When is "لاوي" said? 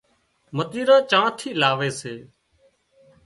1.61-1.89